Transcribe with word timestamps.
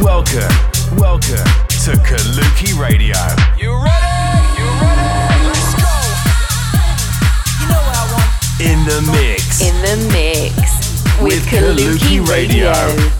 Welcome, 0.00 0.54
welcome 0.96 1.44
to 1.84 1.92
Kaluki 2.00 2.72
Radio. 2.80 3.12
You 3.60 3.76
ready? 3.76 4.40
You 4.56 4.64
ready? 4.80 5.36
Let's 5.44 5.74
go. 5.76 5.92
You 7.60 7.66
know 7.68 7.82
what 7.84 7.92
I 7.92 8.08
want. 8.10 8.32
In 8.58 8.78
the 8.86 9.00
mix. 9.12 9.60
In 9.60 9.76
the 9.82 9.96
mix 10.14 10.56
with, 11.20 11.34
With 11.34 11.44
Kaluki, 11.44 12.24
Kaluki 12.24 12.26
Radio. 12.26 12.72
Radio. 12.72 13.10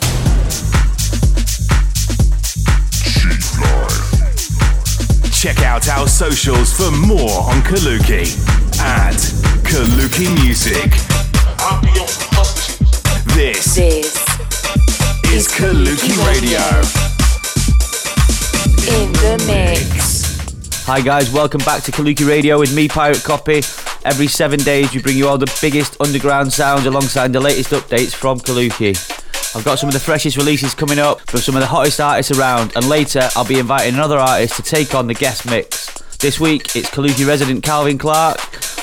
Check 5.30 5.58
out 5.60 5.88
our 5.90 6.08
socials 6.08 6.72
for 6.72 6.90
more 6.90 7.42
on 7.42 7.60
Kaluki 7.60 8.34
at 8.80 9.16
Kaluki 9.62 10.34
Music. 10.42 10.90
This 13.36 13.74
This 13.74 14.16
is 15.30 15.46
Kaluki 15.46 16.16
Radio. 16.26 16.58
in 18.88 19.12
the 19.12 19.44
mix. 19.46 20.86
Hi 20.86 21.02
guys, 21.02 21.30
welcome 21.30 21.60
back 21.60 21.82
to 21.82 21.92
Kaluki 21.92 22.26
Radio 22.26 22.58
with 22.58 22.74
me, 22.74 22.88
Pirate 22.88 23.22
Copy. 23.22 23.60
Every 24.06 24.26
seven 24.26 24.58
days 24.60 24.94
we 24.94 25.02
bring 25.02 25.18
you 25.18 25.28
all 25.28 25.36
the 25.36 25.54
biggest 25.60 26.00
underground 26.00 26.50
sounds 26.50 26.86
alongside 26.86 27.34
the 27.34 27.40
latest 27.40 27.72
updates 27.72 28.14
from 28.14 28.40
Kaluki. 28.40 28.96
I've 29.54 29.66
got 29.66 29.78
some 29.78 29.90
of 29.90 29.92
the 29.92 30.00
freshest 30.00 30.38
releases 30.38 30.74
coming 30.74 30.98
up 30.98 31.20
from 31.30 31.40
some 31.40 31.56
of 31.56 31.60
the 31.60 31.66
hottest 31.66 32.00
artists 32.00 32.32
around 32.32 32.72
and 32.74 32.88
later 32.88 33.28
I'll 33.36 33.46
be 33.46 33.58
inviting 33.58 33.92
another 33.92 34.16
artist 34.16 34.56
to 34.56 34.62
take 34.62 34.94
on 34.94 35.08
the 35.08 35.14
guest 35.14 35.44
mix. 35.44 35.88
This 36.16 36.40
week 36.40 36.74
it's 36.74 36.88
Kaluki 36.88 37.28
resident 37.28 37.62
Calvin 37.62 37.98
Clark. 37.98 38.38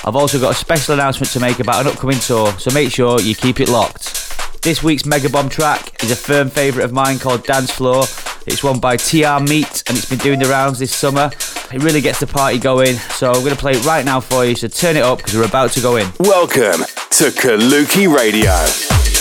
I've 0.05 0.15
also 0.15 0.39
got 0.39 0.51
a 0.51 0.55
special 0.55 0.93
announcement 0.93 1.31
to 1.31 1.39
make 1.39 1.59
about 1.59 1.81
an 1.81 1.87
upcoming 1.91 2.19
tour, 2.19 2.51
so 2.59 2.69
make 2.71 2.91
sure 2.91 3.19
you 3.19 3.33
keep 3.33 3.59
it 3.59 3.67
locked. 3.67 4.22
This 4.63 4.81
week's 4.81 5.05
Mega 5.05 5.29
Bomb 5.29 5.49
track 5.49 6.01
is 6.05 6.11
a 6.11 6.15
firm 6.15 6.49
favourite 6.49 6.85
of 6.85 6.93
mine 6.93 7.19
called 7.19 7.43
Dance 7.43 7.69
Floor. 7.69 8.03
It's 8.47 8.63
one 8.63 8.79
by 8.79 8.95
TR 8.95 9.43
Meat 9.43 9.83
and 9.89 9.97
it's 9.97 10.09
been 10.09 10.19
doing 10.19 10.39
the 10.39 10.45
rounds 10.45 10.79
this 10.79 10.95
summer. 10.95 11.29
It 11.73 11.83
really 11.83 11.99
gets 11.99 12.21
the 12.21 12.27
party 12.27 12.59
going, 12.59 12.95
so 12.95 13.33
I'm 13.33 13.41
going 13.41 13.53
to 13.53 13.59
play 13.59 13.73
it 13.73 13.83
right 13.83 14.05
now 14.05 14.21
for 14.21 14.45
you, 14.45 14.55
so 14.55 14.69
turn 14.69 14.95
it 14.95 15.03
up 15.03 15.17
because 15.17 15.35
we're 15.35 15.43
about 15.43 15.71
to 15.71 15.81
go 15.81 15.97
in. 15.97 16.07
Welcome 16.17 16.79
to 16.79 17.31
Kaluki 17.31 18.07
Radio. 18.07 19.12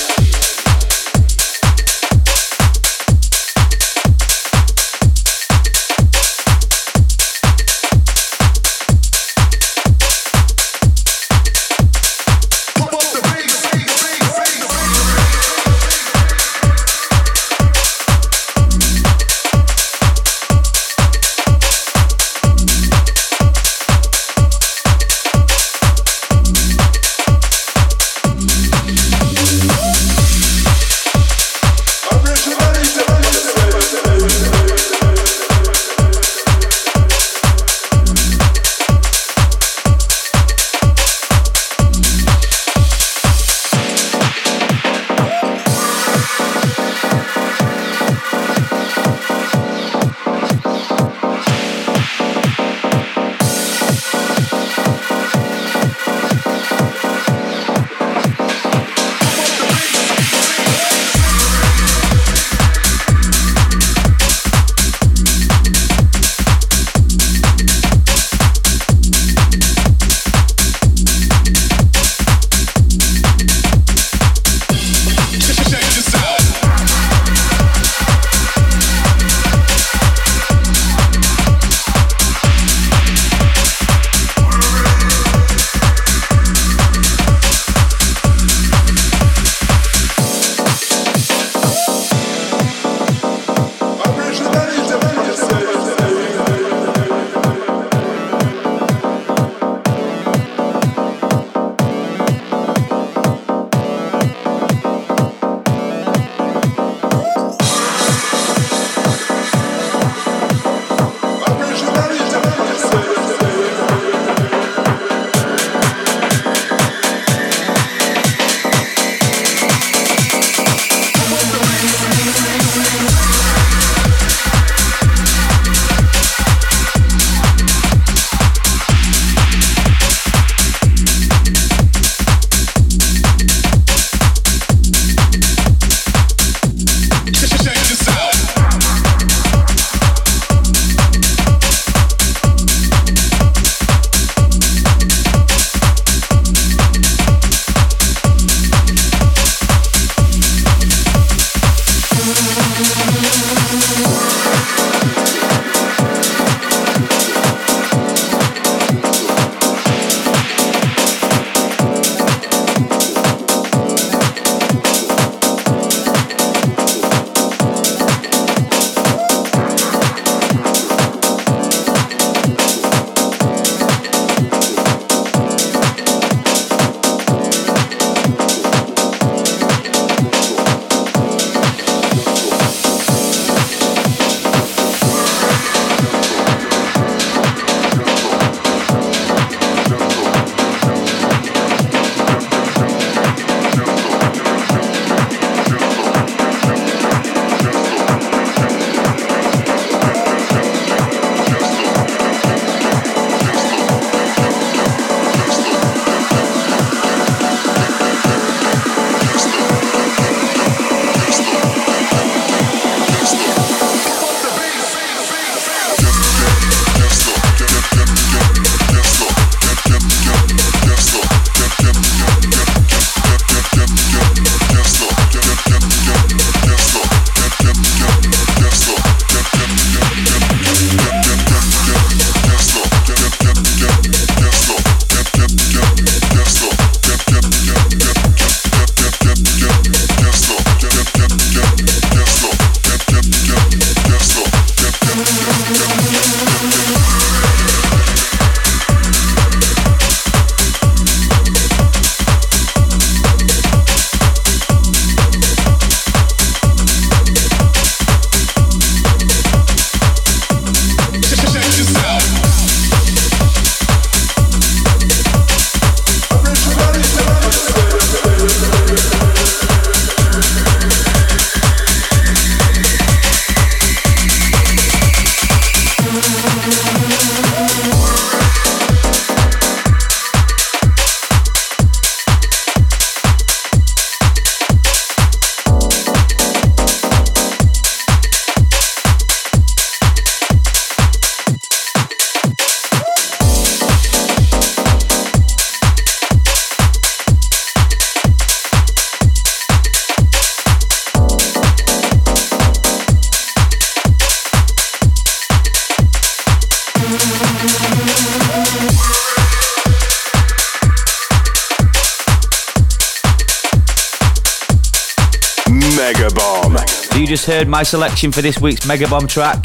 Just 317.43 317.59
heard 317.59 317.67
my 317.67 317.83
selection 317.83 318.31
for 318.31 318.41
this 318.41 318.61
week's 318.61 318.87
Mega 318.87 319.09
Bomb 319.09 319.27
track. 319.27 319.65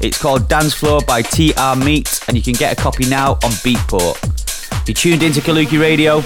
It's 0.00 0.16
called 0.16 0.48
Dance 0.48 0.72
Floor 0.72 1.02
by 1.02 1.20
TR 1.20 1.76
Meat, 1.76 2.20
and 2.26 2.34
you 2.34 2.42
can 2.42 2.54
get 2.54 2.72
a 2.72 2.82
copy 2.82 3.04
now 3.06 3.32
on 3.32 3.50
Beatport. 3.60 4.88
You 4.88 4.94
tuned 4.94 5.22
into 5.22 5.42
Kaluki 5.42 5.78
Radio. 5.78 6.22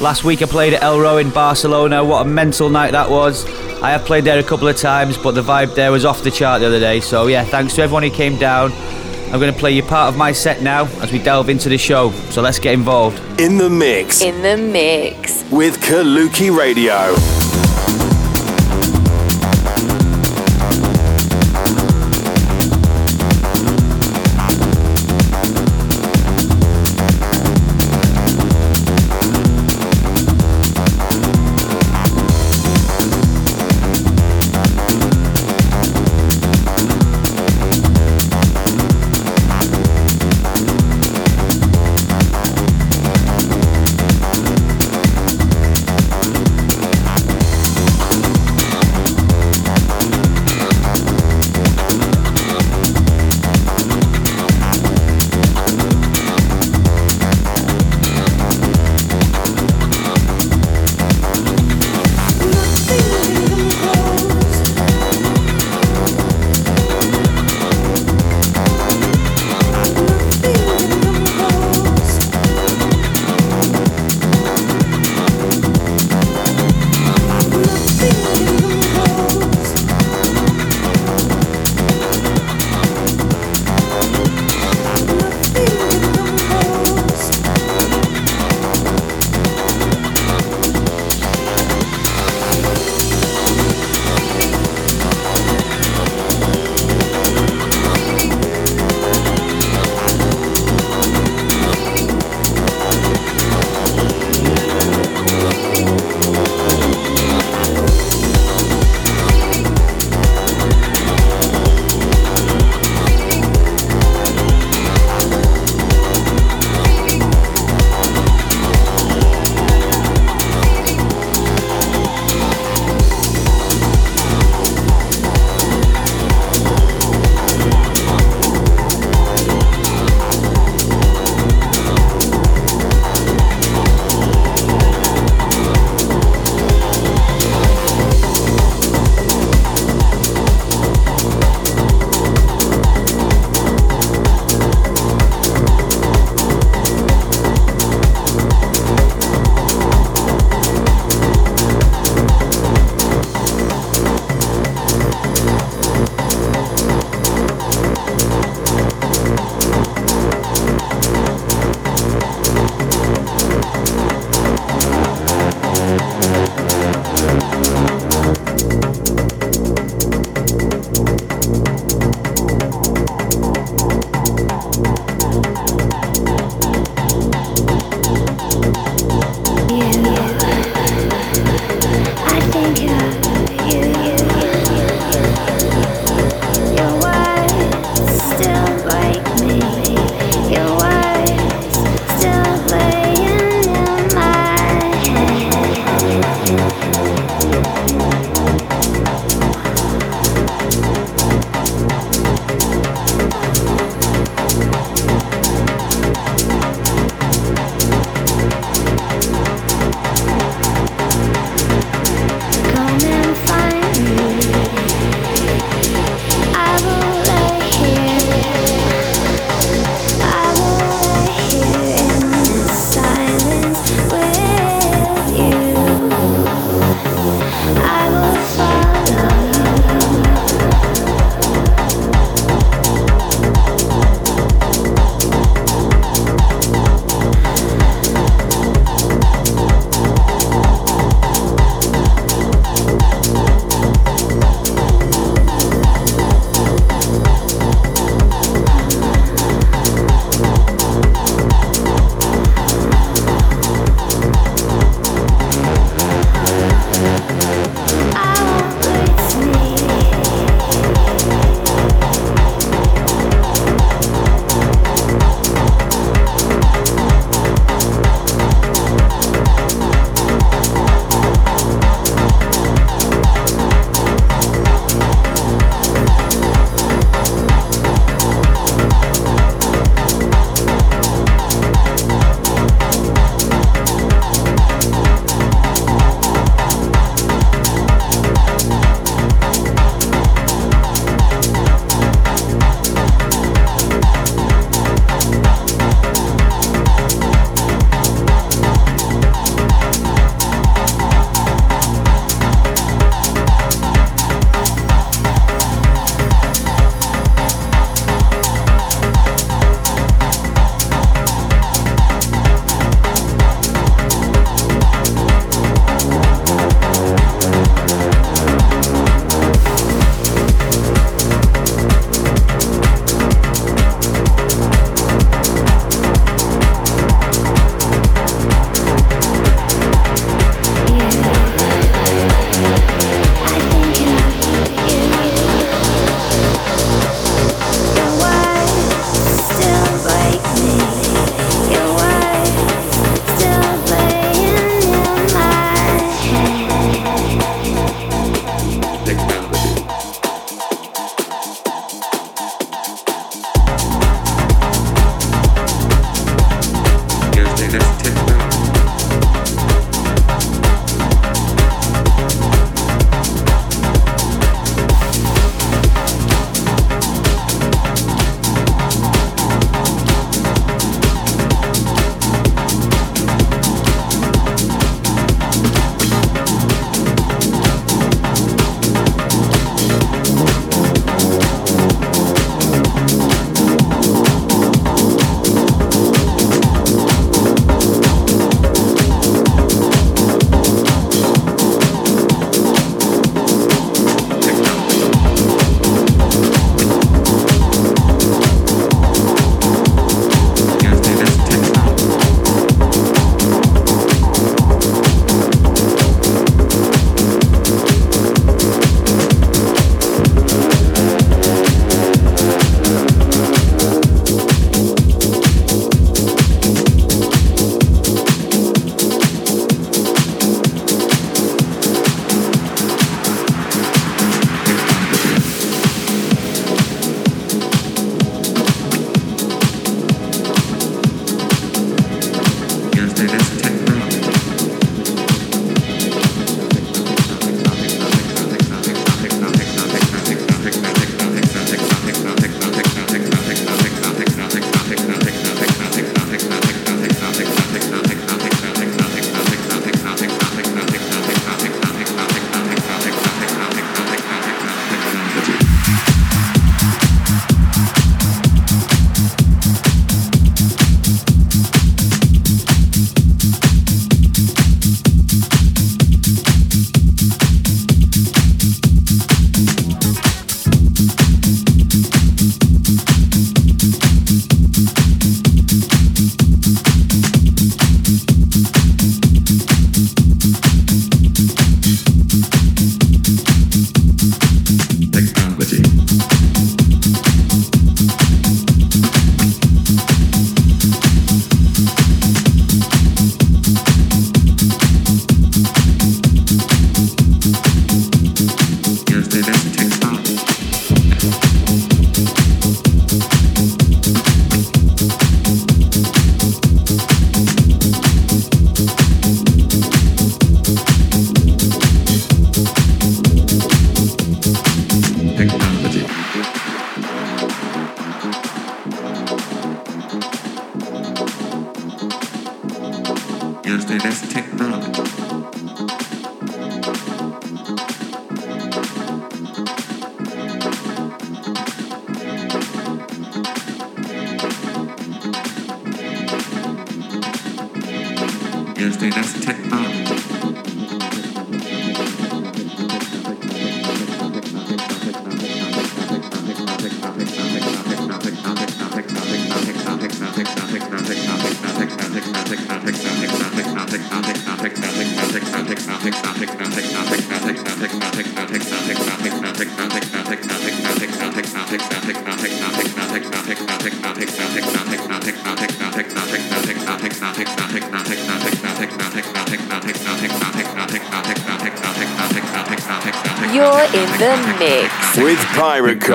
Last 0.00 0.22
week 0.22 0.42
I 0.42 0.46
played 0.46 0.72
at 0.72 0.82
Elrow 0.82 1.20
in 1.20 1.30
Barcelona. 1.30 2.04
What 2.04 2.24
a 2.24 2.28
mental 2.28 2.70
night 2.70 2.92
that 2.92 3.10
was. 3.10 3.44
I 3.82 3.90
have 3.90 4.04
played 4.04 4.22
there 4.22 4.38
a 4.38 4.44
couple 4.44 4.68
of 4.68 4.76
times, 4.76 5.18
but 5.18 5.32
the 5.32 5.42
vibe 5.42 5.74
there 5.74 5.90
was 5.90 6.04
off 6.04 6.22
the 6.22 6.30
chart 6.30 6.60
the 6.60 6.68
other 6.68 6.78
day. 6.78 7.00
So 7.00 7.26
yeah, 7.26 7.42
thanks 7.42 7.74
to 7.74 7.82
everyone 7.82 8.04
who 8.04 8.10
came 8.10 8.38
down. 8.38 8.70
I'm 9.32 9.40
going 9.40 9.52
to 9.52 9.58
play 9.58 9.72
you 9.72 9.82
part 9.82 10.08
of 10.08 10.16
my 10.16 10.30
set 10.30 10.62
now 10.62 10.84
as 11.02 11.10
we 11.10 11.18
delve 11.18 11.48
into 11.48 11.68
the 11.68 11.78
show. 11.78 12.12
So 12.30 12.42
let's 12.42 12.60
get 12.60 12.74
involved. 12.74 13.18
In 13.40 13.58
the 13.58 13.68
mix 13.68 14.22
In 14.22 14.40
the 14.40 14.56
mix. 14.56 15.42
with 15.50 15.80
Kaluki 15.80 16.56
Radio. 16.56 17.43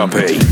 Pirate 0.08 0.49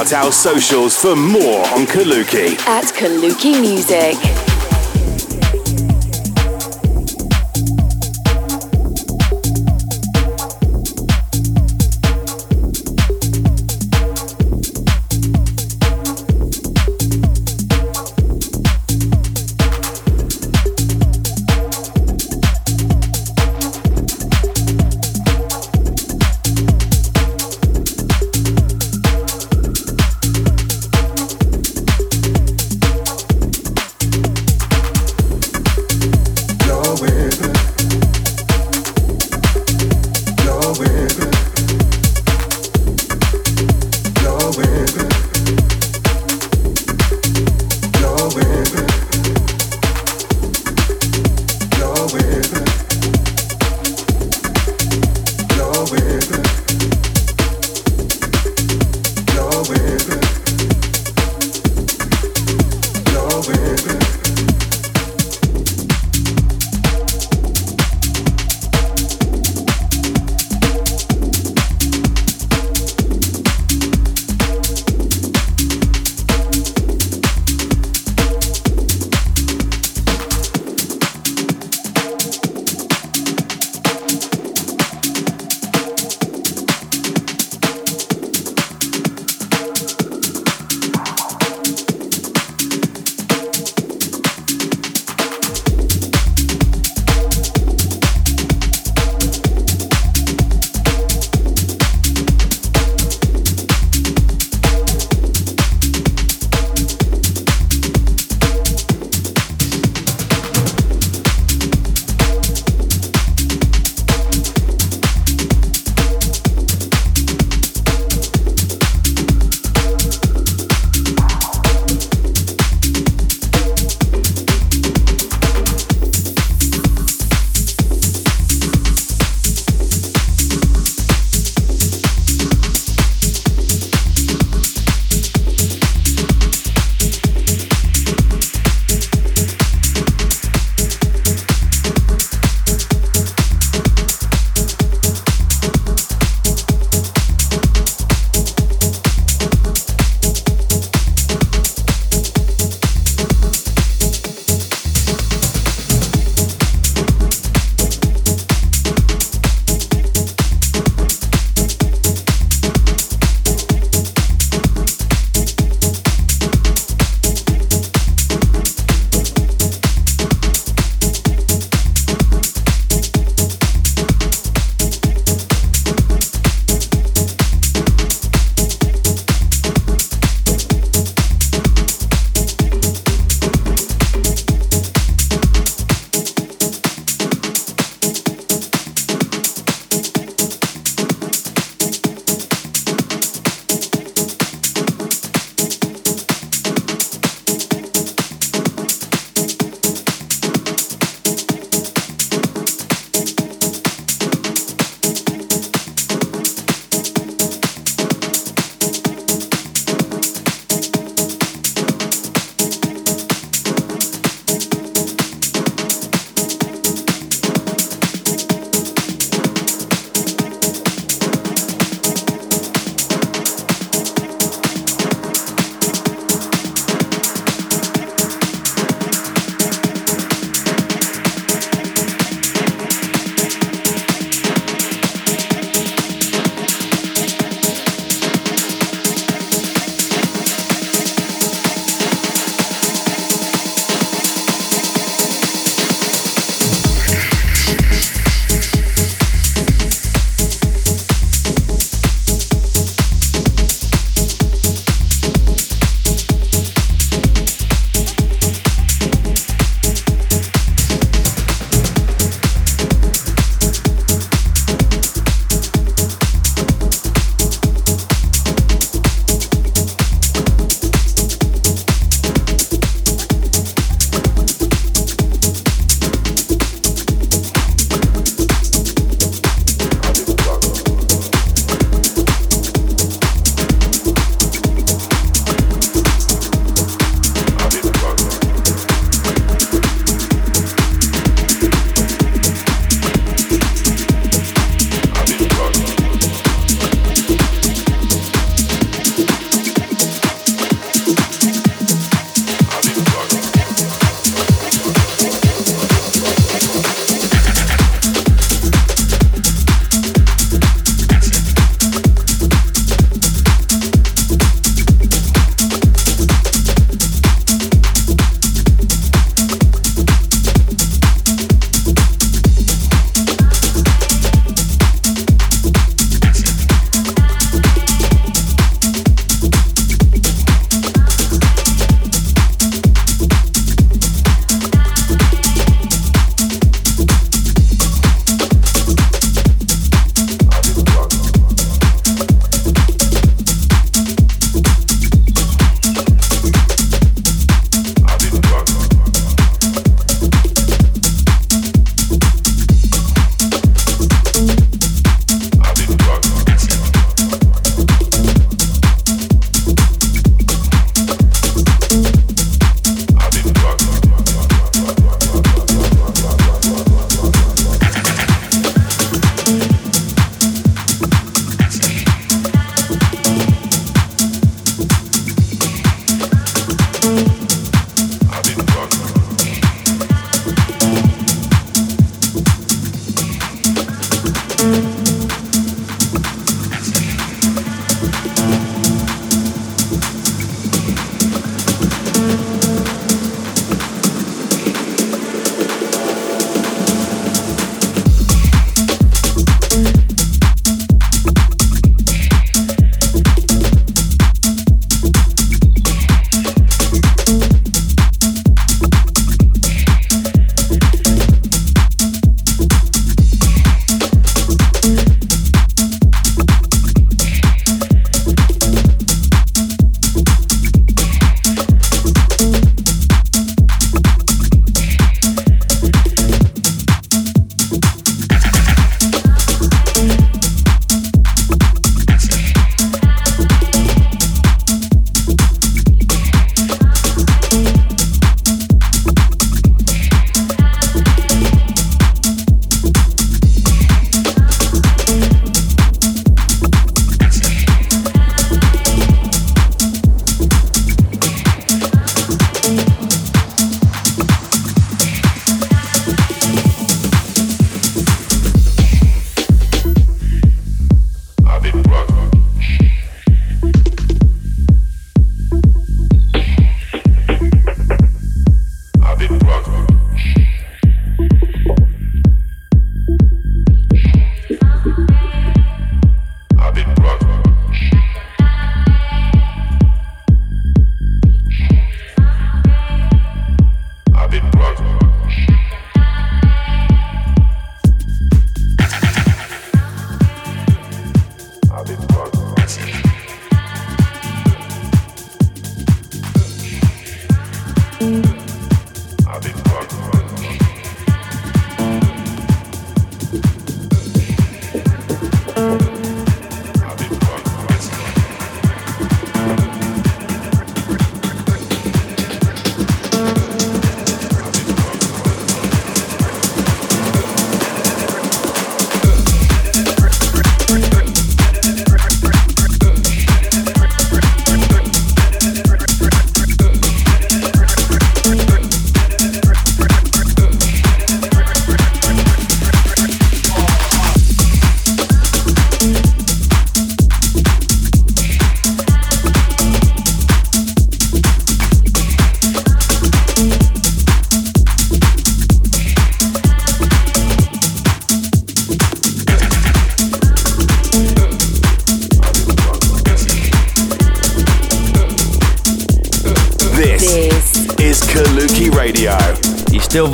out 0.00 0.12
our 0.14 0.32
socials 0.32 0.96
for 0.96 1.14
more 1.14 1.60
on 1.74 1.84
Kaluki. 1.84 2.58
At 2.66 2.86
Kaluki 2.94 3.60
Music. 3.60 4.49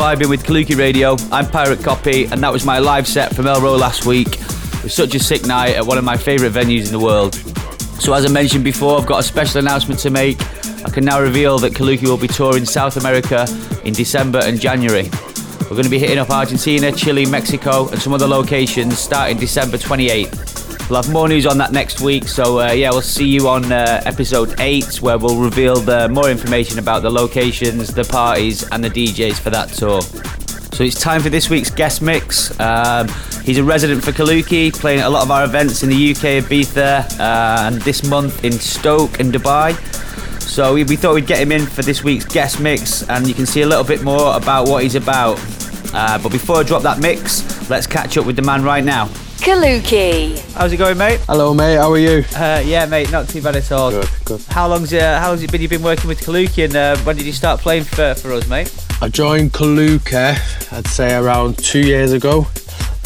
Vibing 0.07 0.31
with 0.31 0.45
Kaluki 0.45 0.79
Radio. 0.79 1.17
I'm 1.33 1.49
Pirate 1.49 1.83
Copy, 1.83 2.27
and 2.27 2.41
that 2.41 2.53
was 2.53 2.65
my 2.65 2.79
live 2.79 3.09
set 3.09 3.35
from 3.35 3.47
Elrow 3.47 3.77
last 3.77 4.07
week. 4.07 4.29
It 4.29 4.85
was 4.85 4.95
such 4.95 5.17
a 5.17 5.19
sick 5.19 5.45
night 5.47 5.75
at 5.75 5.85
one 5.85 5.99
of 5.99 6.05
my 6.05 6.17
favourite 6.17 6.53
venues 6.53 6.87
in 6.87 6.93
the 6.93 7.01
world. 7.01 7.35
So, 8.01 8.15
as 8.15 8.25
I 8.25 8.29
mentioned 8.29 8.63
before, 8.63 9.01
I've 9.01 9.07
got 9.07 9.19
a 9.19 9.23
special 9.25 9.59
announcement 9.59 9.99
to 10.03 10.11
make. 10.11 10.41
I 10.85 10.91
can 10.91 11.05
now 11.05 11.21
reveal 11.21 11.59
that 11.59 11.73
Kaluki 11.73 12.05
will 12.05 12.17
be 12.17 12.29
touring 12.29 12.65
South 12.65 12.97
America 12.97 13.49
in 13.83 13.95
December 13.95 14.39
and 14.45 14.61
January. 14.61 15.11
We're 15.63 15.71
going 15.71 15.83
to 15.83 15.91
be 15.91 15.99
hitting 15.99 16.19
up 16.19 16.31
Argentina, 16.31 16.93
Chile, 16.93 17.27
Mexico, 17.27 17.89
and 17.89 18.01
some 18.01 18.13
other 18.13 18.29
locations 18.29 18.97
starting 19.01 19.39
December 19.39 19.77
28th. 19.77 20.46
We'll 20.89 21.03
have 21.03 21.13
more 21.13 21.29
news 21.29 21.47
on 21.47 21.59
that 21.59 21.73
next 21.73 22.01
week. 22.01 22.29
So 22.29 22.61
uh, 22.61 22.71
yeah, 22.71 22.91
we'll 22.91 23.03
see 23.03 23.27
you 23.27 23.49
on 23.49 23.73
uh, 23.73 24.03
episode 24.05 24.55
eight, 24.61 25.03
where 25.03 25.19
we'll 25.19 25.41
reveal 25.41 25.77
the 25.81 26.09
more 26.09 26.31
information 26.31 26.79
about 26.79 27.03
the 27.03 27.11
locations, 27.11 27.93
the 27.93 28.05
parties, 28.05 28.63
and 28.71 28.85
the 28.85 28.91
DJs 28.91 29.41
for 29.41 29.51
that 29.51 29.71
tour. 29.71 30.01
So 30.01 30.85
it's 30.85 31.01
time 31.01 31.23
for 31.23 31.29
this 31.29 31.51
week's 31.51 31.71
guest 31.71 32.03
mix. 32.03 32.59
Um, 32.61 33.09
he's 33.43 33.59
a 33.59 33.65
resident 33.65 34.05
for 34.05 34.13
Kaluki, 34.13 34.73
playing 34.73 35.01
at 35.01 35.07
a 35.07 35.11
lot 35.11 35.25
of 35.25 35.31
our 35.33 35.45
events 35.45 35.83
in 35.83 35.89
the 35.89 36.11
UK, 36.13 36.45
Ibiza, 36.45 37.19
uh, 37.19 37.67
and 37.67 37.83
this 37.83 38.09
month 38.09 38.45
in 38.45 38.53
Stoke 38.53 39.19
and 39.19 39.33
Dubai. 39.33 39.75
So 40.41 40.75
we, 40.75 40.85
we 40.85 40.95
thought 40.95 41.17
we'd 41.17 41.27
get 41.27 41.41
him 41.41 41.51
in 41.51 41.67
for 41.67 41.83
this 41.83 42.05
week's 42.05 42.27
guest 42.27 42.61
mix, 42.61 43.03
and 43.09 43.27
you 43.27 43.35
can 43.35 43.45
see 43.45 43.63
a 43.63 43.67
little 43.67 43.83
bit 43.83 44.05
more 44.05 44.37
about 44.37 44.69
what 44.69 44.85
he's 44.85 44.95
about. 44.95 45.41
Uh, 45.93 46.17
but 46.23 46.31
before 46.31 46.59
I 46.59 46.63
drop 46.63 46.83
that 46.83 47.01
mix, 47.01 47.69
let's 47.69 47.89
catch 47.89 48.17
up 48.17 48.25
with 48.25 48.37
the 48.37 48.43
man 48.43 48.63
right 48.63 48.85
now. 48.85 49.11
Kaluki. 49.47 50.37
How's 50.55 50.73
it 50.73 50.77
going, 50.77 50.99
mate? 50.99 51.21
Hello, 51.29 51.55
mate. 51.55 51.77
How 51.77 51.93
are 51.93 51.99
you? 51.99 52.25
Uh, 52.35 52.61
yeah, 52.67 52.85
mate, 52.85 53.13
not 53.13 53.29
too 53.29 53.41
bad 53.41 53.55
at 53.55 53.71
all. 53.71 53.93
Good, 53.93 54.09
good. 54.25 54.43
How 54.49 54.67
long's 54.67 54.93
uh, 54.93 55.21
how 55.21 55.29
long's 55.29 55.45
it 55.45 55.53
been 55.53 55.61
you've 55.61 55.71
been 55.71 55.85
working 55.85 56.09
with 56.09 56.21
Kaluki, 56.21 56.65
and 56.65 56.75
uh, 56.75 56.97
when 57.05 57.15
did 57.15 57.27
you 57.27 57.33
start 57.33 57.61
playing 57.61 57.85
for, 57.85 58.15
for 58.15 58.33
us, 58.33 58.49
mate? 58.49 58.75
I 59.01 59.09
joined 59.09 59.53
Kaluki, 59.53 60.73
I'd 60.73 60.89
say 60.89 61.15
around 61.15 61.59
two 61.59 61.79
years 61.79 62.13
ago, 62.13 62.43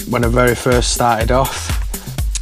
when 0.08 0.24
I 0.24 0.28
very 0.28 0.54
first 0.54 0.94
started 0.94 1.30
off. 1.30 1.68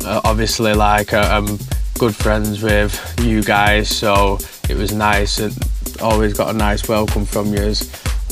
Uh, 0.04 0.20
obviously, 0.22 0.74
like 0.74 1.12
uh, 1.12 1.28
I'm 1.32 1.58
good 1.98 2.14
friends 2.14 2.62
with 2.62 2.94
you 3.20 3.42
guys, 3.42 3.88
so 3.88 4.38
it 4.68 4.76
was 4.76 4.92
nice 4.92 5.40
and 5.40 5.58
always 6.00 6.34
got 6.34 6.54
a 6.54 6.56
nice 6.56 6.88
welcome 6.88 7.24
from 7.24 7.52
you. 7.52 7.74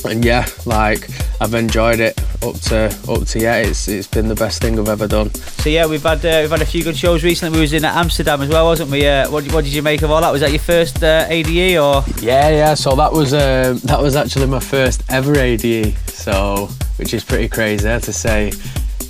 And 0.07 0.24
yeah, 0.24 0.46
like 0.64 1.09
I've 1.40 1.54
enjoyed 1.54 2.00
it 2.00 2.18
up 2.42 2.54
to 2.62 2.94
up 3.09 3.26
to 3.26 3.38
yeah. 3.38 3.57
It's 3.57 3.88
it's 3.88 4.07
been 4.07 4.28
the 4.28 4.34
best 4.34 4.62
thing 4.62 4.78
I've 4.78 4.88
ever 4.88 5.07
done. 5.07 5.32
So 5.34 5.70
yeah, 5.70 5.86
we've 5.86 6.02
had 6.02 6.24
uh, 6.24 6.38
we've 6.42 6.50
had 6.50 6.62
a 6.62 6.66
few 6.66 6.82
good 6.84 6.96
shows 6.96 7.24
recently. 7.24 7.57
We 7.59 7.62
was 7.62 7.72
in 7.72 7.84
Amsterdam 7.84 8.42
as 8.42 8.48
well, 8.48 8.66
wasn't 8.66 8.90
we? 8.90 9.07
Uh, 9.07 9.30
what, 9.30 9.50
what 9.52 9.64
did 9.64 9.72
you 9.72 9.82
make 9.82 10.02
of 10.02 10.11
all 10.11 10.20
that? 10.20 10.30
Was 10.30 10.40
that 10.40 10.50
your 10.50 10.61
first 10.61 11.02
uh, 11.02 11.26
ADE 11.28 11.76
or? 11.78 12.04
Yeah, 12.20 12.48
yeah. 12.50 12.74
So 12.74 12.94
that 12.96 13.12
was 13.12 13.34
um, 13.34 13.78
that 13.84 14.00
was 14.00 14.16
actually 14.16 14.46
my 14.46 14.61
first 14.61 15.02
ever 15.11 15.36
ADE. 15.38 15.96
So 16.09 16.68
which 16.96 17.14
is 17.14 17.24
pretty 17.24 17.48
crazy 17.48 17.84
to 17.84 18.12
say. 18.12 18.52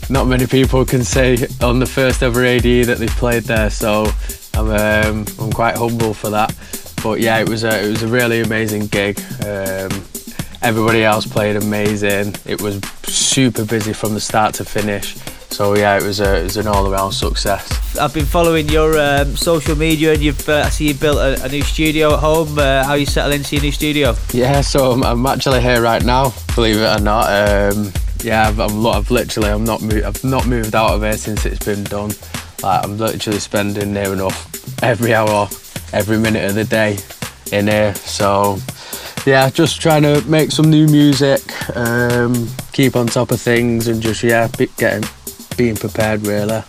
Not 0.09 0.28
many 0.28 0.47
people 0.47 0.84
can 0.84 1.03
say 1.03 1.36
on 1.61 1.80
the 1.80 1.86
first 1.86 2.22
ever 2.22 2.44
ADE 2.44 2.86
that 2.86 2.99
they've 2.99 3.09
played 3.11 3.42
there. 3.44 3.70
So 3.70 4.07
I'm 4.55 4.70
um, 4.70 5.26
I'm 5.38 5.53
quite 5.53 5.76
humble 5.76 6.14
for 6.14 6.30
that. 6.30 6.55
But 7.03 7.20
yeah, 7.20 7.38
it 7.38 7.49
was 7.49 7.64
a 7.64 7.84
it 7.84 7.90
was 7.90 8.03
a 8.03 8.09
really 8.09 8.40
amazing 8.40 8.86
gig. 8.86 9.18
Um, 9.44 9.90
everybody 10.63 11.05
else 11.05 11.27
played 11.27 11.57
amazing. 11.57 12.35
It 12.45 12.61
was 12.61 12.81
super 13.05 13.65
busy 13.65 13.93
from 13.93 14.15
the 14.15 14.21
start 14.21 14.55
to 14.55 14.65
finish. 14.65 15.17
So 15.51 15.75
yeah, 15.77 15.97
it 15.97 16.03
was 16.03 16.21
a 16.21 16.41
it 16.41 16.45
was 16.45 16.57
an 16.57 16.67
all 16.67 16.93
around 16.93 17.13
success. 17.13 17.97
I've 17.97 18.13
been 18.13 18.27
following 18.27 18.69
your 18.69 18.99
um, 18.99 19.37
social 19.37 19.77
media, 19.77 20.13
and 20.13 20.23
you've 20.23 20.49
uh, 20.49 20.65
I 20.67 20.69
see 20.69 20.89
you 20.89 20.95
built 20.95 21.19
a, 21.19 21.43
a 21.45 21.49
new 21.49 21.63
studio 21.63 22.15
at 22.15 22.19
home. 22.21 22.59
Uh, 22.59 22.85
how 22.85 22.91
are 22.91 22.99
you 22.99 23.07
settle 23.07 23.33
into 23.33 23.57
your 23.57 23.63
new 23.63 23.73
studio? 23.73 24.15
Yeah, 24.33 24.61
so 24.61 24.93
I'm, 24.93 25.03
I'm 25.03 25.25
actually 25.25 25.63
here 25.63 25.81
right 25.81 26.05
now. 26.05 26.35
Believe 26.55 26.77
it 26.77 27.01
or 27.01 27.01
not. 27.01 27.31
Um, 27.31 27.93
yeah, 28.23 28.49
I've, 28.49 28.59
I'm, 28.59 28.87
I've 28.87 29.11
literally 29.11 29.51
I'm 29.51 29.65
not 29.65 29.81
mo- 29.83 30.03
I've 30.05 30.23
not 30.25 30.47
moved 30.47 30.75
out 30.75 30.91
of 30.91 31.03
here 31.03 31.17
since 31.17 31.47
it's 31.47 31.65
been 31.65 31.85
done. 31.85 32.11
Like 32.63 32.85
I'm 32.85 32.99
literally 32.99 33.39
spending 33.39 33.93
near 33.93 34.13
enough 34.13 34.83
every 34.83 35.15
hour, 35.15 35.49
every 35.93 36.19
minute 36.19 36.45
of 36.45 36.55
the 36.55 36.65
day 36.65 36.99
in 37.53 37.69
here. 37.69 37.95
So 37.95 38.59
yeah, 39.27 39.51
just 39.51 39.81
trying 39.81 40.03
to 40.03 40.22
make 40.29 40.53
some 40.53 40.70
new 40.70 40.87
music, 40.87 41.43
um, 41.77 42.49
keep 42.72 42.97
on 42.97 43.07
top 43.07 43.33
of 43.33 43.41
things, 43.41 43.89
and 43.89 44.01
just 44.01 44.22
yeah, 44.22 44.49
be, 44.57 44.68
getting 44.77 45.09
being 45.57 45.77
prepared 45.77 46.27
really. 46.27 46.61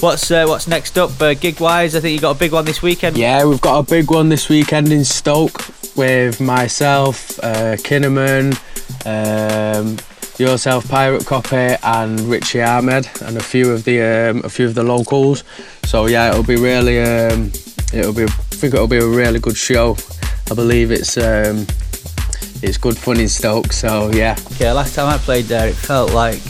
What's 0.00 0.30
uh, 0.30 0.46
what's 0.46 0.66
next 0.66 0.98
up 0.98 1.20
uh, 1.20 1.34
gig 1.34 1.60
wise? 1.60 1.94
I 1.94 2.00
think 2.00 2.14
you 2.14 2.20
got 2.20 2.34
a 2.34 2.38
big 2.38 2.52
one 2.52 2.64
this 2.64 2.82
weekend. 2.82 3.16
Yeah, 3.16 3.44
we've 3.44 3.60
got 3.60 3.78
a 3.78 3.82
big 3.88 4.10
one 4.10 4.28
this 4.28 4.48
weekend 4.48 4.90
in 4.90 5.04
Stoke 5.04 5.68
with 5.96 6.40
myself, 6.40 7.38
uh, 7.38 7.76
Kinnaman, 7.76 8.58
um, 9.06 9.96
yourself, 10.38 10.88
Pirate 10.88 11.24
Copy, 11.24 11.76
and 11.84 12.18
Richie 12.22 12.62
Ahmed, 12.62 13.08
and 13.20 13.36
a 13.36 13.42
few 13.42 13.70
of 13.70 13.84
the 13.84 14.00
um, 14.02 14.42
a 14.44 14.48
few 14.48 14.66
of 14.66 14.74
the 14.74 14.82
locals. 14.82 15.44
So 15.84 16.06
yeah, 16.06 16.30
it'll 16.30 16.42
be 16.42 16.56
really 16.56 17.00
um, 17.00 17.52
it'll 17.92 18.12
be 18.12 18.24
I 18.24 18.26
think 18.26 18.74
it'll 18.74 18.88
be 18.88 18.98
a 18.98 19.06
really 19.06 19.38
good 19.38 19.56
show. 19.56 19.96
I 20.50 20.54
believe 20.54 20.90
it's 20.90 21.16
um, 21.16 21.66
it's 22.62 22.78
good 22.78 22.96
fun 22.96 23.20
in 23.20 23.28
Stoke. 23.28 23.72
So 23.72 24.10
yeah, 24.12 24.36
Yeah, 24.58 24.72
last 24.72 24.94
time 24.94 25.08
I 25.08 25.18
played 25.18 25.46
there, 25.46 25.68
it 25.68 25.74
felt 25.74 26.12
like 26.12 26.40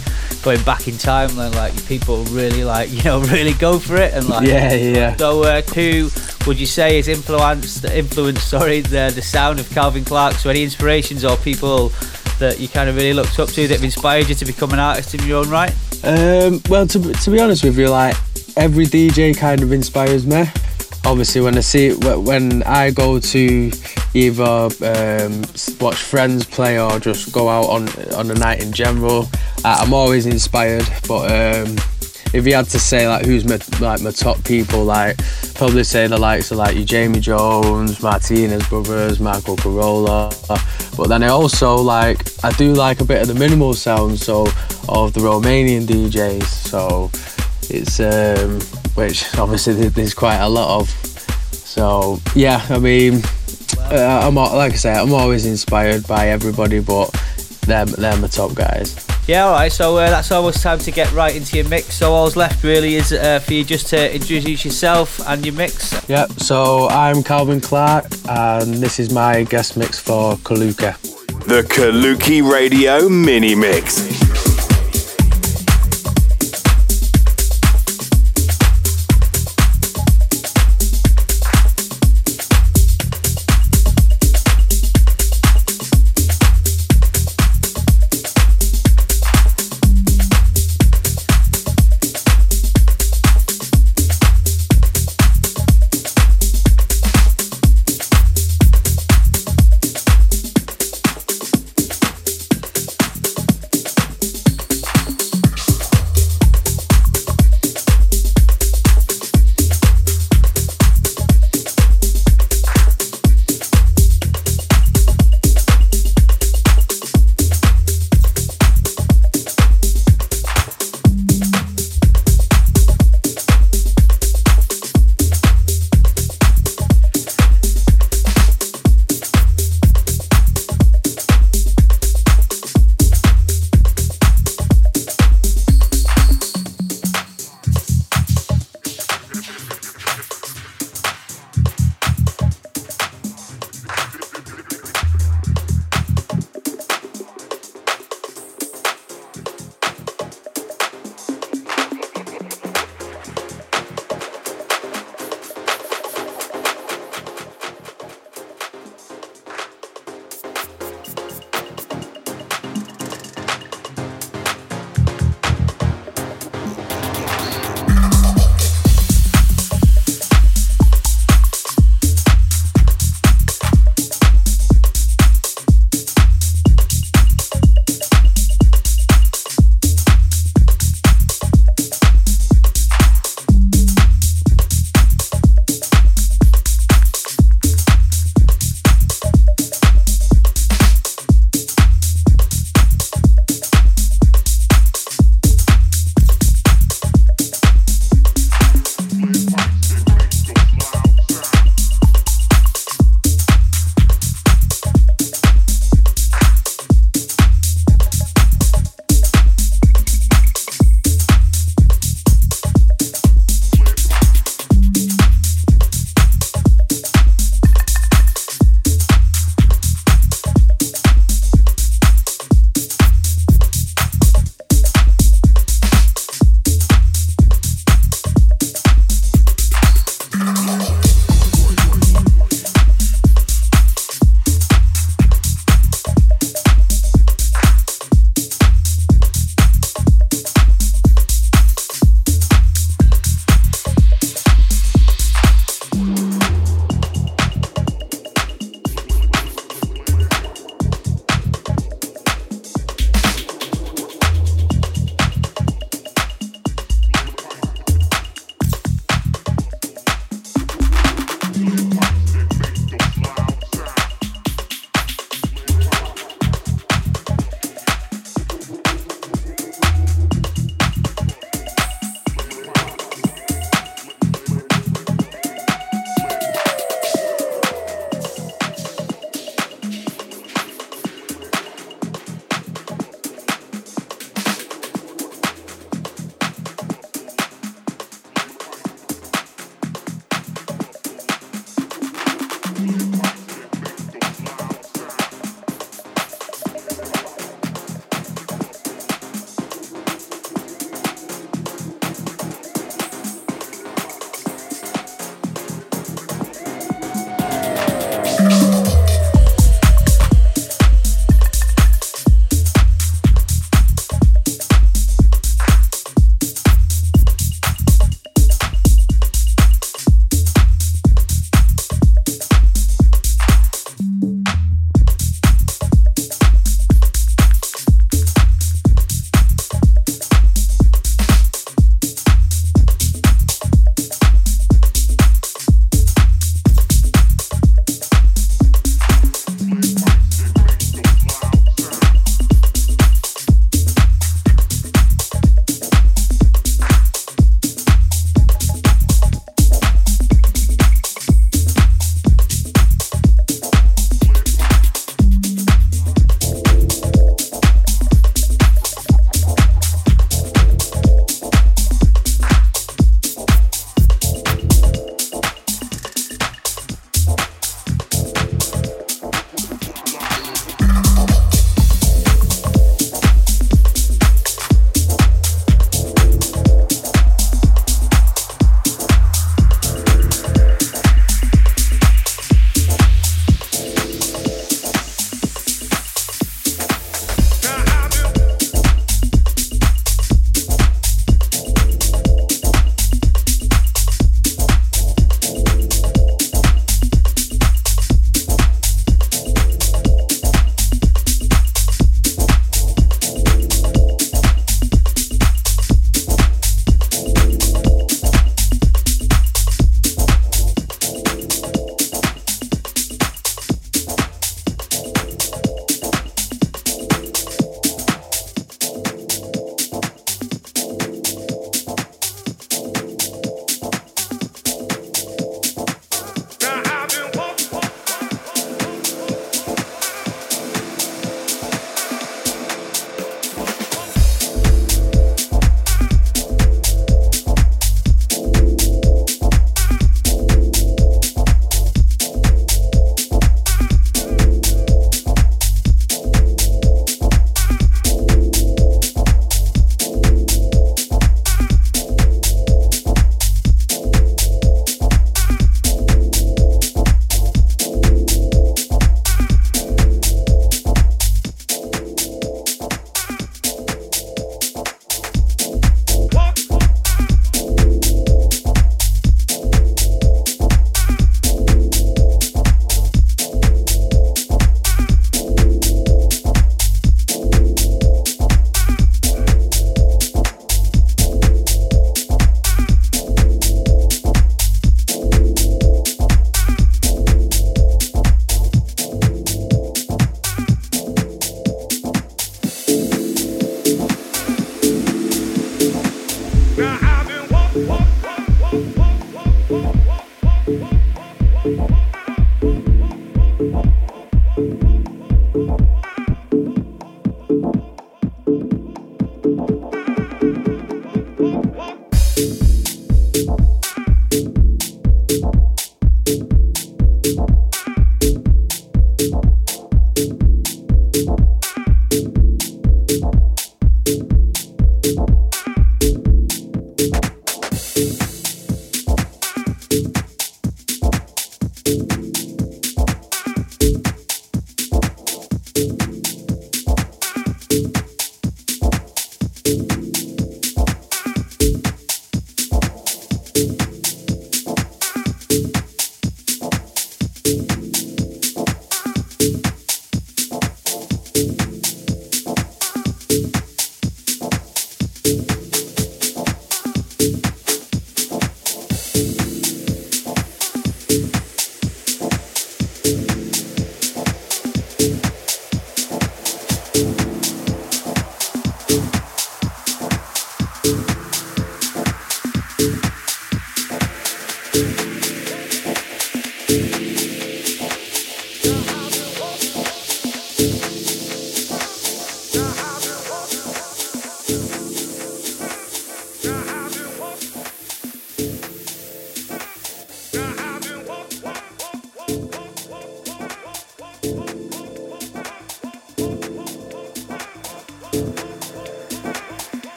going 0.43 0.63
back 0.65 0.89
in 0.89 0.99
time 0.99 1.37
like 1.37 1.87
people 1.87 2.25
really 2.25 2.65
like 2.65 2.91
you 2.93 3.03
know 3.05 3.21
really 3.21 3.53
go 3.55 3.79
for 3.79 3.97
it 3.97 4.13
and 4.13 4.29
like 4.29 4.47
yeah, 4.47 4.75
yeah. 4.75 5.17
So, 5.17 5.43
uh, 5.45 5.63
who 5.63 6.11
would 6.47 6.59
you 6.59 6.67
say 6.67 6.97
has 6.97 7.09
influenced, 7.09 7.85
influenced, 7.85 8.49
sorry, 8.57 8.81
the 8.81 9.13
the 9.15 9.23
sound 9.23 9.61
of 9.61 9.69
Calvin 9.71 10.05
Clark? 10.05 10.35
So, 10.35 10.51
any 10.51 10.63
inspirations 10.63 11.25
or 11.25 11.37
people 11.39 11.93
that 12.39 12.59
you 12.59 12.69
kind 12.69 12.91
of 12.91 12.97
really 12.97 13.13
looked 13.13 13.39
up 13.39 13.49
to 13.51 13.69
that 13.69 13.75
have 13.75 13.85
inspired 13.85 14.29
you 14.29 14.35
to 14.35 14.45
become 14.45 14.73
an 14.73 14.81
artist 14.81 15.15
in 15.15 15.25
your 15.27 15.45
own 15.45 15.51
right? 15.51 15.73
Um, 16.03 16.61
well, 16.69 16.87
to, 16.89 17.13
to 17.13 17.31
be 17.31 17.39
honest 17.41 17.63
with 17.63 17.79
you, 17.79 17.89
like 17.89 18.17
every 18.57 18.87
DJ 18.87 19.37
kind 19.37 19.63
of 19.63 19.71
inspires 19.71 20.27
me. 20.27 20.47
Obviously, 21.05 21.41
when 21.41 21.57
I 21.59 21.61
see 21.61 21.93
when 21.95 22.63
I 22.63 22.91
go 22.91 23.19
to 23.19 23.73
either 24.15 24.69
um, 24.83 25.43
watch 25.81 25.97
friends 25.97 26.45
play 26.45 26.81
or 26.81 26.99
just 27.01 27.33
go 27.33 27.49
out 27.49 27.69
on 27.69 27.89
on 28.15 28.31
a 28.31 28.35
night 28.35 28.63
in 28.63 28.73
general, 28.73 29.29
I'm 29.65 29.93
always 29.93 30.27
inspired. 30.27 30.87
But 31.09 31.31
um, 31.31 31.77
if 32.33 32.47
you 32.47 32.55
had 32.55 32.67
to 32.67 32.79
say 32.79 33.09
like 33.09 33.27
who's 33.27 33.45
my 33.45 33.59
like 33.81 34.01
my 34.01 34.11
top 34.11 34.43
people, 34.45 34.85
like 34.85 35.19
probably 35.55 35.85
say 35.85 36.07
the 36.07 36.19
likes 36.19 36.51
of 36.51 36.59
like 36.59 36.75
your 36.77 36.85
Jamie 36.85 37.21
Jones, 37.21 38.03
Martinez 38.03 38.67
brothers, 38.69 39.21
Marco 39.21 39.57
Carola. 39.57 40.33
But 40.97 41.09
then 41.09 41.23
I 41.23 41.29
also 41.29 41.77
like 41.77 42.23
I 42.45 42.51
do 42.53 42.73
like 42.73 43.01
a 43.01 43.05
bit 43.05 43.23
of 43.23 43.29
the 43.29 43.35
minimal 43.35 43.75
sound, 43.75 44.19
so 44.19 44.43
of 44.89 45.13
the 45.13 45.21
Romanian 45.21 45.83
DJs. 45.83 46.45
So 46.45 47.11
it's 47.73 48.01
um, 48.01 48.61
which 48.95 49.35
obviously 49.39 49.89
there's 49.89 50.15
quite 50.15 50.39
a 50.39 50.49
lot 50.49 50.81
of. 50.81 50.89
So 51.53 52.21
yeah, 52.35 52.65
I 52.69 52.79
mean, 52.79 53.23
uh, 53.79 54.21
I'm 54.25 54.37
al- 54.37 54.55
like 54.57 54.73
I 54.73 54.77
say, 54.77 54.93
I'm 54.93 55.13
always 55.13 55.47
inspired 55.47 56.07
by 56.07 56.29
everybody, 56.29 56.81
but 56.81 57.11
they're 57.67 57.87
they're 57.87 58.17
my 58.17 58.29
top 58.29 58.55
guys. 58.55 59.07
Yeah, 59.29 59.45
all 59.45 59.53
right. 59.53 59.71
So 59.71 59.97
uh, 59.97 60.11
that's 60.11 60.33
almost 60.33 60.63
time 60.63 60.79
to 60.81 60.91
get 60.91 61.11
right 61.13 61.35
into 61.35 61.57
your 61.57 61.69
mix. 61.69 61.95
So 61.95 62.13
all's 62.13 62.37
left 62.37 62.65
really 62.65 62.97
is 62.97 63.13
uh, 63.13 63.39
for 63.39 63.55
you 63.55 63.65
just 63.65 63.87
to 63.89 64.15
introduce 64.15 64.65
yourself 64.65 65.21
and 65.29 65.47
your 65.47 65.55
mix. 65.55 65.93
Yep. 66.09 66.33
So 66.41 66.89
I'm 66.89 67.23
Calvin 67.23 67.61
Clark, 67.61 68.07
and 68.29 68.75
this 68.75 68.99
is 68.99 69.13
my 69.13 69.45
guest 69.45 69.77
mix 69.77 69.99
for 69.99 70.35
Kaluki. 70.39 70.93
The 71.47 71.63
Kaluki 71.63 72.43
Radio 72.43 73.09
Mini 73.09 73.55
Mix. 73.55 74.52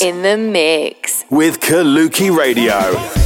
In 0.00 0.22
the 0.22 0.38
mix. 0.38 1.26
with 1.28 1.60
Kaluki 1.60 2.34
Radio. 2.34 3.19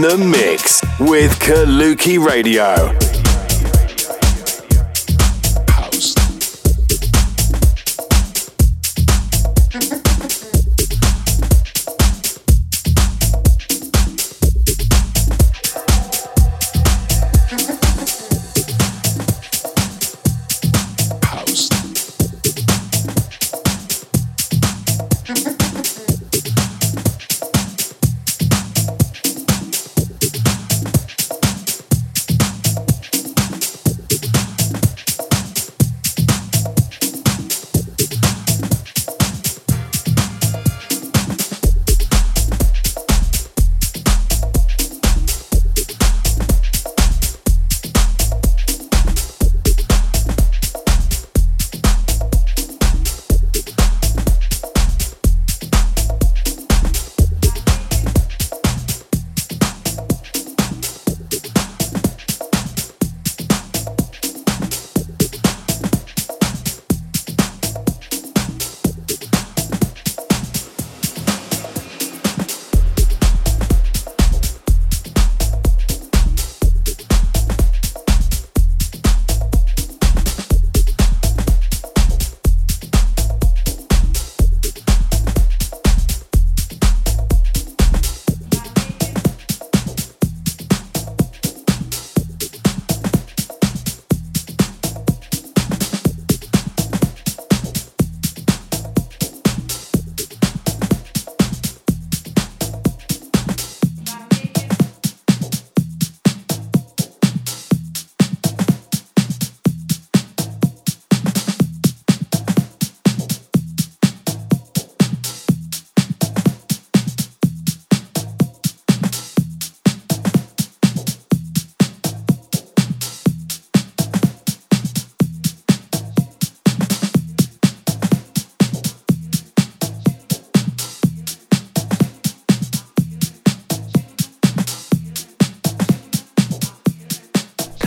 The 0.00 0.16
mix 0.16 0.80
with 0.98 1.38
Kaluki 1.38 2.18
Radio. 2.18 3.19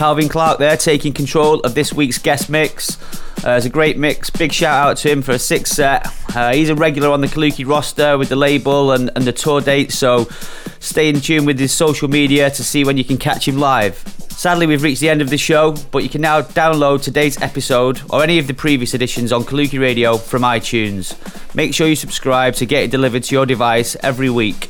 Calvin 0.04 0.28
Clark 0.28 0.58
there 0.58 0.76
taking 0.76 1.14
control 1.14 1.60
of 1.60 1.74
this 1.74 1.90
week's 1.90 2.18
guest 2.18 2.50
mix. 2.50 3.00
Uh, 3.42 3.52
it's 3.52 3.64
a 3.64 3.70
great 3.70 3.96
mix. 3.96 4.28
Big 4.28 4.52
shout 4.52 4.86
out 4.86 4.98
to 4.98 5.10
him 5.10 5.22
for 5.22 5.32
a 5.32 5.38
six 5.38 5.70
set. 5.70 6.06
Uh, 6.36 6.52
he's 6.52 6.68
a 6.68 6.74
regular 6.74 7.08
on 7.08 7.22
the 7.22 7.26
Kaluki 7.26 7.66
roster 7.66 8.18
with 8.18 8.28
the 8.28 8.36
label 8.36 8.92
and, 8.92 9.10
and 9.16 9.24
the 9.24 9.32
tour 9.32 9.62
dates, 9.62 9.96
so 9.96 10.24
stay 10.78 11.08
in 11.08 11.22
tune 11.22 11.46
with 11.46 11.58
his 11.58 11.72
social 11.72 12.06
media 12.06 12.50
to 12.50 12.62
see 12.62 12.84
when 12.84 12.98
you 12.98 13.04
can 13.04 13.16
catch 13.16 13.48
him 13.48 13.56
live. 13.56 13.96
Sadly, 14.28 14.66
we've 14.66 14.82
reached 14.82 15.00
the 15.00 15.08
end 15.08 15.22
of 15.22 15.30
the 15.30 15.38
show, 15.38 15.74
but 15.90 16.02
you 16.02 16.10
can 16.10 16.20
now 16.20 16.42
download 16.42 17.02
today's 17.02 17.40
episode 17.40 18.02
or 18.10 18.22
any 18.22 18.38
of 18.38 18.46
the 18.46 18.52
previous 18.52 18.92
editions 18.92 19.32
on 19.32 19.42
Kaluki 19.44 19.80
Radio 19.80 20.18
from 20.18 20.42
iTunes. 20.42 21.16
Make 21.54 21.72
sure 21.72 21.88
you 21.88 21.96
subscribe 21.96 22.56
to 22.56 22.66
get 22.66 22.82
it 22.82 22.90
delivered 22.90 23.22
to 23.22 23.34
your 23.34 23.46
device 23.46 23.96
every 24.02 24.28
week. 24.28 24.68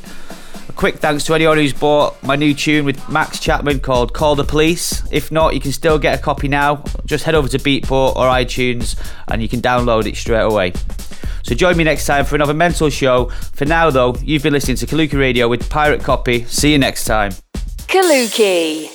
Quick 0.75 0.95
thanks 0.95 1.23
to 1.25 1.33
anyone 1.33 1.57
who's 1.57 1.73
bought 1.73 2.21
my 2.21 2.35
new 2.35 2.53
tune 2.53 2.85
with 2.85 3.07
Max 3.09 3.39
Chapman 3.39 3.79
called 3.79 4.13
Call 4.13 4.35
the 4.35 4.43
Police. 4.43 5.03
If 5.11 5.31
not, 5.31 5.53
you 5.53 5.61
can 5.61 5.71
still 5.71 5.97
get 5.97 6.19
a 6.19 6.21
copy 6.21 6.47
now. 6.49 6.83
Just 7.05 7.23
head 7.23 7.33
over 7.33 7.47
to 7.47 7.57
Beatport 7.57 8.15
or 8.17 8.27
iTunes 8.27 8.99
and 9.29 9.41
you 9.41 9.47
can 9.47 9.61
download 9.61 10.05
it 10.05 10.17
straight 10.17 10.41
away. 10.41 10.73
So 11.43 11.55
join 11.55 11.77
me 11.77 11.83
next 11.83 12.05
time 12.05 12.25
for 12.25 12.35
another 12.35 12.53
mental 12.53 12.89
show. 12.89 13.29
For 13.53 13.65
now, 13.65 13.89
though, 13.89 14.15
you've 14.21 14.43
been 14.43 14.53
listening 14.53 14.77
to 14.77 14.85
Kaluki 14.85 15.17
Radio 15.17 15.47
with 15.47 15.69
Pirate 15.69 16.03
Copy. 16.03 16.43
See 16.45 16.71
you 16.71 16.77
next 16.77 17.05
time. 17.05 17.31
Kaluki. 17.87 18.94